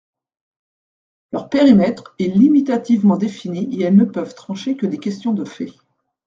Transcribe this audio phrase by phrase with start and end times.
[1.31, 5.73] Leur périmètre est limitativement défini et elles ne peuvent trancher que des questions de fait.